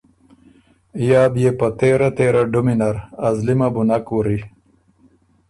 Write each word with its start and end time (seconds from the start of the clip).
یا 1.09 1.21
بيې 1.33 1.51
په 1.59 1.67
تېره 1.79 2.09
تېره 2.17 2.41
ډُمی 2.51 2.75
نر۔ 2.79 2.95
ازلی 3.27 3.55
مه 3.59 3.67
بُو 3.73 3.81
نک 3.89 4.05
وُری“۔ 4.13 4.39